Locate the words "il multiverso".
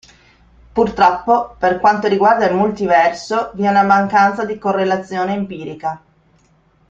2.47-3.51